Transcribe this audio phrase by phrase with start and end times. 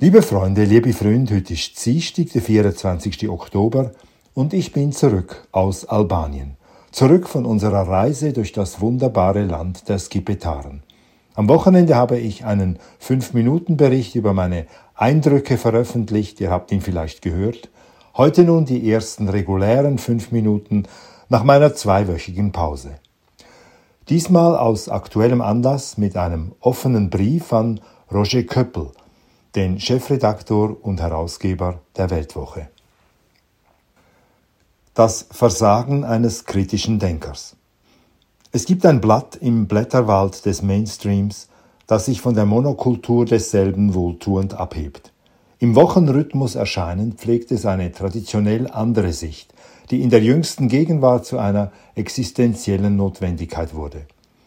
[0.00, 3.28] Liebe Freunde, liebe Freunde, heute ist Dienstag, der 24.
[3.28, 3.90] Oktober
[4.32, 6.56] und ich bin zurück aus Albanien.
[6.92, 10.84] Zurück von unserer Reise durch das wunderbare Land der Skipetaren.
[11.34, 17.68] Am Wochenende habe ich einen 5-Minuten-Bericht über meine Eindrücke veröffentlicht, ihr habt ihn vielleicht gehört.
[18.16, 20.84] Heute nun die ersten regulären 5 Minuten
[21.28, 23.00] nach meiner zweiwöchigen Pause.
[24.08, 27.80] Diesmal aus aktuellem Anlass mit einem offenen Brief an
[28.12, 28.92] Roger Köppel,
[29.58, 32.68] den Chefredaktor und Herausgeber der Weltwoche.
[34.94, 37.56] Das Versagen eines kritischen Denkers.
[38.52, 41.48] Es gibt ein Blatt im Blätterwald des Mainstreams,
[41.88, 45.12] das sich von der Monokultur desselben wohltuend abhebt.
[45.58, 49.52] Im Wochenrhythmus erscheinend pflegt es eine traditionell andere Sicht,
[49.90, 54.02] die in der jüngsten Gegenwart zu einer existenziellen Notwendigkeit wurde.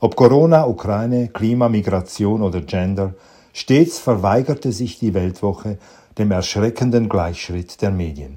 [0.00, 3.12] Ob Corona, Ukraine, Klima, Migration oder Gender,
[3.54, 5.78] stets verweigerte sich die Weltwoche
[6.18, 8.36] dem erschreckenden Gleichschritt der Medien.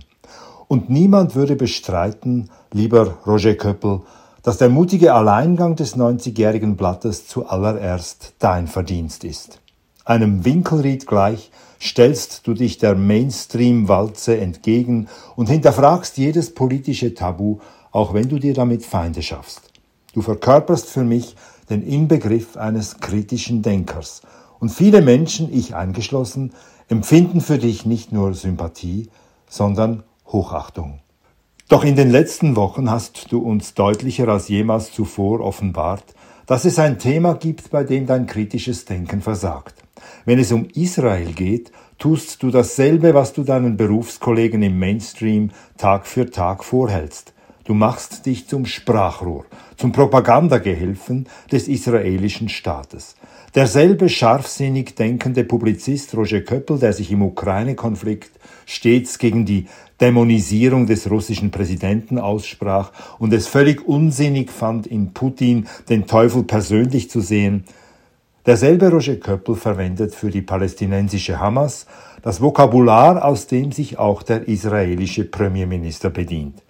[0.69, 4.01] Und niemand würde bestreiten, lieber Roger Köppel,
[4.43, 9.59] dass der mutige Alleingang des 90-jährigen Blattes zuallererst dein Verdienst ist.
[10.05, 17.59] Einem Winkelried gleich stellst du dich der Mainstream-Walze entgegen und hinterfragst jedes politische Tabu,
[17.91, 19.71] auch wenn du dir damit Feinde schaffst.
[20.13, 21.35] Du verkörperst für mich
[21.69, 24.21] den Inbegriff eines kritischen Denkers.
[24.59, 26.53] Und viele Menschen, ich eingeschlossen,
[26.89, 29.09] empfinden für dich nicht nur Sympathie,
[29.47, 30.99] sondern Hochachtung.
[31.69, 36.79] Doch in den letzten Wochen hast du uns deutlicher als jemals zuvor offenbart, dass es
[36.79, 39.75] ein Thema gibt, bei dem dein kritisches Denken versagt.
[40.23, 46.07] Wenn es um Israel geht, tust du dasselbe, was du deinen Berufskollegen im Mainstream Tag
[46.07, 47.33] für Tag vorhältst.
[47.67, 49.43] Du machst dich zum Sprachrohr,
[49.75, 53.17] zum Propagandagehilfen des israelischen Staates.
[53.55, 58.31] Derselbe scharfsinnig denkende Publizist Roger Köppel, der sich im Ukraine-Konflikt
[58.65, 59.65] stets gegen die
[59.99, 67.09] Dämonisierung des russischen Präsidenten aussprach und es völlig unsinnig fand, in Putin den Teufel persönlich
[67.09, 67.65] zu sehen,
[68.45, 71.85] derselbe Roger Köppel verwendet für die palästinensische Hamas
[72.21, 76.61] das Vokabular, aus dem sich auch der israelische Premierminister bedient.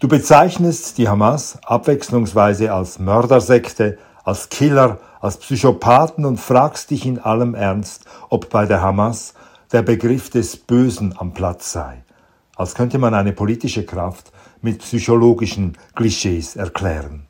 [0.00, 7.18] Du bezeichnest die Hamas abwechslungsweise als Mördersekte, als Killer, als Psychopathen und fragst dich in
[7.18, 9.34] allem Ernst, ob bei der Hamas
[9.72, 12.04] der Begriff des Bösen am Platz sei
[12.58, 17.26] als könnte man eine politische Kraft mit psychologischen Klischees erklären.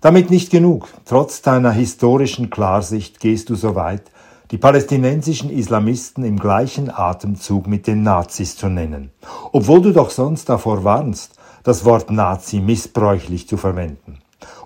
[0.00, 0.88] Damit nicht genug.
[1.04, 4.10] Trotz deiner historischen Klarsicht gehst du so weit,
[4.50, 9.10] die palästinensischen Islamisten im gleichen Atemzug mit den Nazis zu nennen,
[9.52, 11.35] obwohl du doch sonst davor warnst,
[11.66, 14.18] das Wort Nazi missbräuchlich zu verwenden.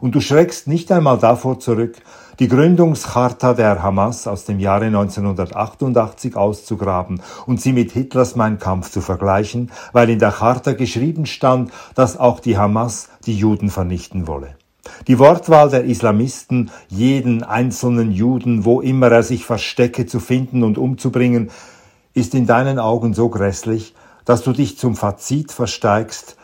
[0.03, 1.97] Und du schreckst nicht einmal davor zurück,
[2.39, 8.91] die Gründungscharta der Hamas aus dem Jahre 1988 auszugraben und sie mit Hitlers Mein Kampf
[8.91, 14.27] zu vergleichen, weil in der Charta geschrieben stand, dass auch die Hamas die Juden vernichten
[14.27, 14.57] wolle.
[15.07, 20.77] Die Wortwahl der Islamisten, jeden einzelnen Juden, wo immer er sich verstecke, zu finden und
[20.77, 21.51] umzubringen,
[22.13, 23.95] ist in deinen Augen so grässlich,
[24.27, 26.37] dass du dich zum Fazit versteigst,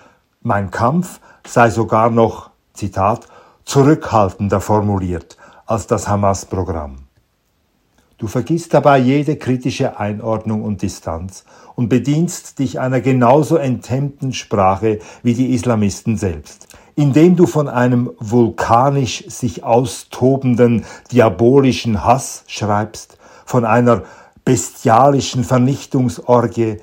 [0.46, 3.26] mein Kampf sei sogar noch, Zitat,
[3.64, 5.36] zurückhaltender formuliert
[5.66, 6.98] als das Hamas-Programm.
[8.16, 15.00] Du vergisst dabei jede kritische Einordnung und Distanz und bedienst dich einer genauso enthemmten Sprache
[15.24, 23.64] wie die Islamisten selbst, indem du von einem vulkanisch sich austobenden diabolischen Hass schreibst, von
[23.64, 24.04] einer
[24.44, 26.76] bestialischen Vernichtungsorgie,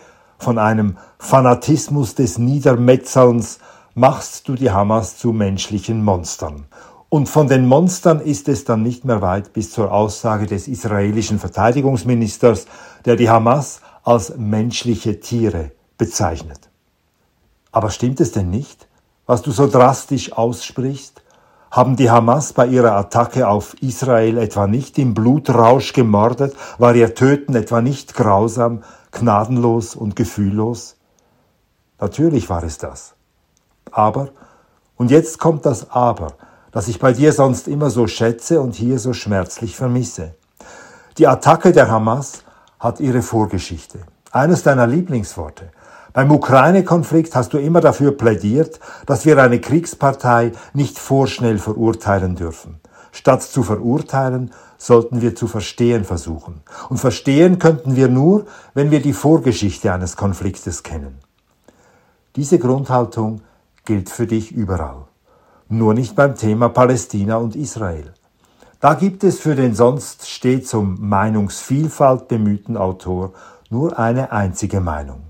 [0.44, 3.60] von einem Fanatismus des Niedermetzelns,
[3.96, 6.66] machst du die Hamas zu menschlichen Monstern
[7.14, 11.38] und von den Monstern ist es dann nicht mehr weit bis zur Aussage des israelischen
[11.38, 12.66] Verteidigungsministers,
[13.06, 16.72] der die Hamas als menschliche Tiere bezeichnet.
[17.72, 18.88] Aber stimmt es denn nicht,
[19.28, 21.22] was du so drastisch aussprichst?
[21.70, 26.56] Haben die Hamas bei ihrer Attacke auf Israel etwa nicht im Blutrausch gemordet?
[26.80, 28.82] War ihr Töten etwa nicht grausam,
[29.14, 30.98] gnadenlos und gefühllos?
[32.00, 33.14] Natürlich war es das.
[33.92, 34.30] Aber,
[34.98, 36.34] und jetzt kommt das Aber,
[36.72, 40.36] das ich bei dir sonst immer so schätze und hier so schmerzlich vermisse.
[41.18, 42.44] Die Attacke der Hamas
[42.80, 44.00] hat ihre Vorgeschichte.
[44.32, 45.72] Eines deiner Lieblingsworte.
[46.12, 52.80] Beim Ukraine-Konflikt hast du immer dafür plädiert, dass wir eine Kriegspartei nicht vorschnell verurteilen dürfen.
[53.14, 56.62] Statt zu verurteilen, sollten wir zu verstehen versuchen.
[56.90, 61.20] Und verstehen könnten wir nur, wenn wir die Vorgeschichte eines Konfliktes kennen.
[62.36, 63.40] Diese Grundhaltung
[63.86, 65.06] gilt für dich überall
[65.74, 68.14] nur nicht beim Thema Palästina und Israel.
[68.80, 73.34] Da gibt es für den sonst stets um Meinungsvielfalt bemühten Autor
[73.70, 75.22] nur eine einzige Meinung.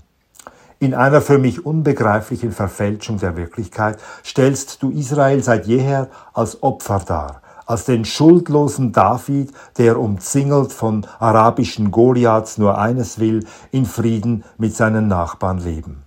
[0.80, 7.00] In einer für mich unbegreiflichen Verfälschung der Wirklichkeit stellst du Israel seit jeher als Opfer
[7.06, 14.44] dar, als den schuldlosen David, der umzingelt von arabischen Goliaths nur eines will, in Frieden
[14.58, 16.02] mit seinen Nachbarn leben.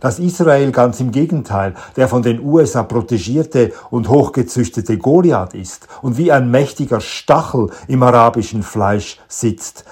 [0.00, 6.16] Dass Israel ganz im Gegenteil der von den USA protegierte und hochgezüchtete Goliath ist und
[6.16, 9.84] wie ein mächtiger Stachel im arabischen Fleisch sitzt,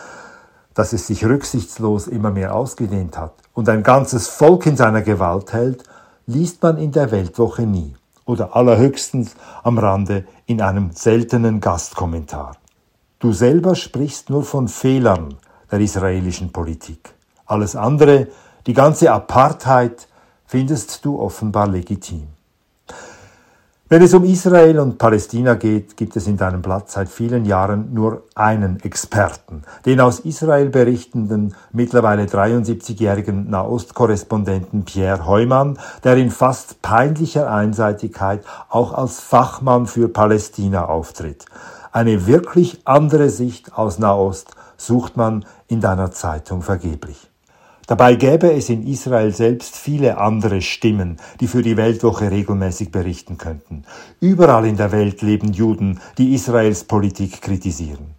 [0.72, 5.52] dass es sich rücksichtslos immer mehr ausgedehnt hat und ein ganzes Volk in seiner Gewalt
[5.52, 5.84] hält,
[6.26, 7.94] liest man in der Weltwoche nie
[8.24, 12.56] oder allerhöchstens am Rande in einem seltenen Gastkommentar.
[13.18, 15.36] Du selber sprichst nur von Fehlern
[15.70, 17.14] der israelischen Politik.
[17.46, 18.28] Alles andere,
[18.66, 20.08] die ganze Apartheid,
[20.46, 22.28] findest du offenbar legitim.
[23.86, 27.92] Wenn es um Israel und Palästina geht, gibt es in deinem Blatt seit vielen Jahren
[27.92, 36.80] nur einen Experten, den aus Israel berichtenden, mittlerweile 73-jährigen Nahostkorrespondenten Pierre Heumann, der in fast
[36.80, 41.44] peinlicher Einseitigkeit auch als Fachmann für Palästina auftritt.
[41.92, 47.30] Eine wirklich andere Sicht aus Nahost sucht man in deiner Zeitung vergeblich.
[47.86, 53.36] Dabei gäbe es in Israel selbst viele andere Stimmen, die für die Weltwoche regelmäßig berichten
[53.36, 53.84] könnten.
[54.20, 58.14] Überall in der Welt leben Juden, die Israels Politik kritisieren.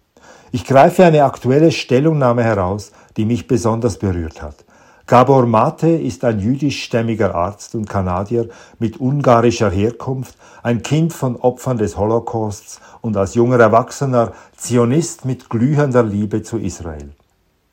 [0.52, 4.64] Ich greife eine aktuelle Stellungnahme heraus, die mich besonders berührt hat.
[5.08, 8.48] Gabor Mate ist ein jüdischstämmiger Arzt und Kanadier
[8.78, 15.50] mit ungarischer Herkunft, ein Kind von Opfern des Holocausts und als junger Erwachsener Zionist mit
[15.50, 17.15] glühender Liebe zu Israel.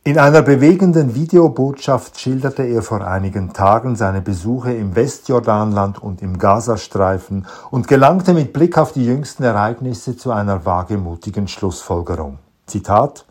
[0.06, 6.38] In einer bewegenden Videobotschaft schilderte er vor einigen Tagen seine Besuche im Westjordanland und im
[6.40, 12.40] Gazastreifen und gelangte mit Blick auf die jüngsten Ereignisse zu einer wagemutigen Schlussfolgerung.
[12.66, 13.26] Zitat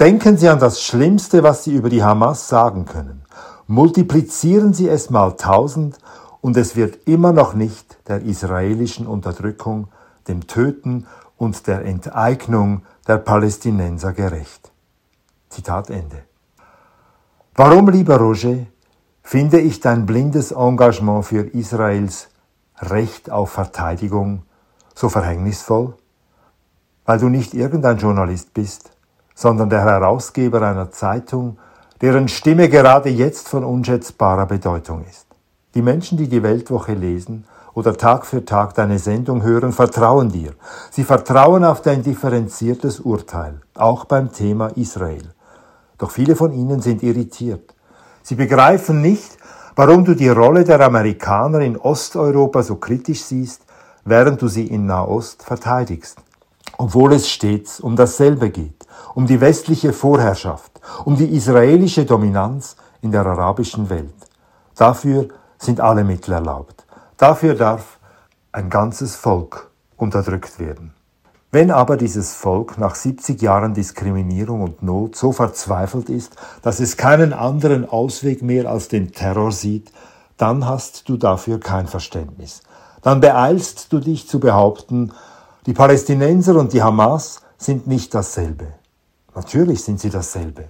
[0.00, 3.22] Denken Sie an das Schlimmste, was Sie über die Hamas sagen können.
[3.68, 5.98] Multiplizieren Sie es mal tausend
[6.40, 9.86] und es wird immer noch nicht der israelischen Unterdrückung,
[10.26, 11.06] dem Töten
[11.36, 14.72] und der Enteignung der Palästinenser gerecht.
[15.50, 16.22] Zitat Ende.
[17.56, 18.66] Warum, lieber Roger,
[19.22, 22.28] finde ich dein blindes Engagement für Israels
[22.78, 24.42] Recht auf Verteidigung
[24.94, 25.94] so verhängnisvoll?
[27.04, 28.92] Weil du nicht irgendein Journalist bist,
[29.34, 31.58] sondern der Herausgeber einer Zeitung,
[32.00, 35.26] deren Stimme gerade jetzt von unschätzbarer Bedeutung ist.
[35.74, 37.44] Die Menschen, die die Weltwoche lesen
[37.74, 40.54] oder Tag für Tag deine Sendung hören, vertrauen dir.
[40.90, 45.34] Sie vertrauen auf dein differenziertes Urteil, auch beim Thema Israel.
[46.00, 47.74] Doch viele von ihnen sind irritiert.
[48.22, 49.36] Sie begreifen nicht,
[49.76, 53.62] warum du die Rolle der Amerikaner in Osteuropa so kritisch siehst,
[54.06, 56.16] während du sie in Nahost verteidigst.
[56.78, 63.12] Obwohl es stets um dasselbe geht, um die westliche Vorherrschaft, um die israelische Dominanz in
[63.12, 64.14] der arabischen Welt.
[64.76, 66.86] Dafür sind alle Mittel erlaubt.
[67.18, 67.98] Dafür darf
[68.52, 70.94] ein ganzes Volk unterdrückt werden.
[71.52, 76.96] Wenn aber dieses Volk nach 70 Jahren Diskriminierung und Not so verzweifelt ist, dass es
[76.96, 79.90] keinen anderen Ausweg mehr als den Terror sieht,
[80.36, 82.62] dann hast du dafür kein Verständnis.
[83.02, 85.12] Dann beeilst du dich zu behaupten,
[85.66, 88.66] die Palästinenser und die Hamas sind nicht dasselbe.
[89.34, 90.66] Natürlich sind sie dasselbe.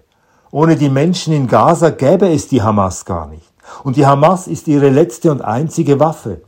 [0.50, 3.52] Ohne die Menschen in Gaza gäbe es die Hamas gar nicht.
[3.84, 6.40] Und die Hamas ist ihre letzte und einzige Waffe.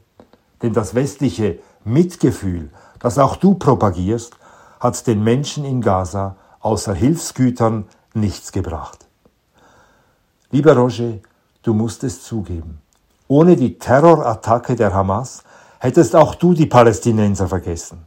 [0.62, 2.70] Denn das westliche Mitgefühl
[3.02, 4.36] das auch du propagierst,
[4.80, 9.06] hat den Menschen in Gaza außer Hilfsgütern nichts gebracht.
[10.52, 11.18] Lieber Roger,
[11.62, 12.80] du musst es zugeben.
[13.26, 15.42] Ohne die Terrorattacke der Hamas
[15.80, 18.06] hättest auch du die Palästinenser vergessen.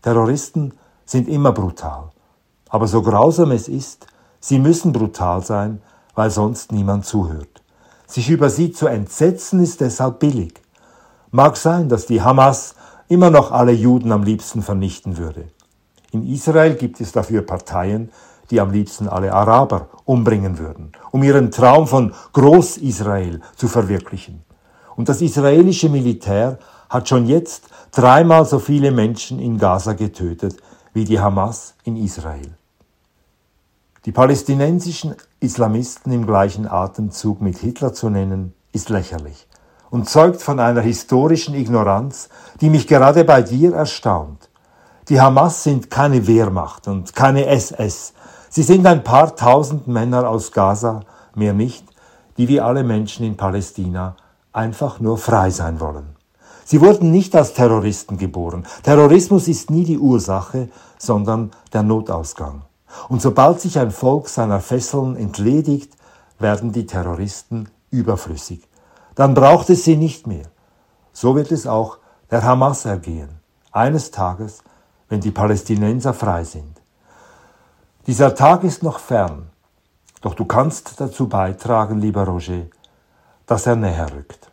[0.00, 0.72] Terroristen
[1.04, 2.10] sind immer brutal.
[2.70, 4.06] Aber so grausam es ist,
[4.40, 5.82] sie müssen brutal sein,
[6.14, 7.62] weil sonst niemand zuhört.
[8.06, 10.54] Sich über sie zu entsetzen ist deshalb billig.
[11.30, 12.74] Mag sein, dass die Hamas
[13.08, 15.48] immer noch alle Juden am liebsten vernichten würde.
[16.12, 18.10] In Israel gibt es dafür Parteien,
[18.50, 24.44] die am liebsten alle Araber umbringen würden, um ihren Traum von Groß-Israel zu verwirklichen.
[24.96, 30.56] Und das israelische Militär hat schon jetzt dreimal so viele Menschen in Gaza getötet
[30.94, 32.54] wie die Hamas in Israel.
[34.06, 39.47] Die palästinensischen Islamisten im gleichen Atemzug mit Hitler zu nennen, ist lächerlich
[39.90, 42.28] und zeugt von einer historischen Ignoranz,
[42.60, 44.48] die mich gerade bei dir erstaunt.
[45.08, 48.12] Die Hamas sind keine Wehrmacht und keine SS.
[48.50, 51.00] Sie sind ein paar tausend Männer aus Gaza,
[51.34, 51.84] mehr nicht,
[52.36, 54.16] die wie alle Menschen in Palästina
[54.52, 56.16] einfach nur frei sein wollen.
[56.64, 58.66] Sie wurden nicht als Terroristen geboren.
[58.82, 60.68] Terrorismus ist nie die Ursache,
[60.98, 62.62] sondern der Notausgang.
[63.08, 65.94] Und sobald sich ein Volk seiner Fesseln entledigt,
[66.38, 68.68] werden die Terroristen überflüssig.
[69.18, 70.46] Dann braucht es sie nicht mehr.
[71.12, 71.98] So wird es auch
[72.30, 73.40] der Hamas ergehen.
[73.72, 74.62] Eines Tages,
[75.08, 76.80] wenn die Palästinenser frei sind.
[78.06, 79.50] Dieser Tag ist noch fern,
[80.20, 82.66] doch du kannst dazu beitragen, lieber Roger,
[83.44, 84.47] dass er näher rückt.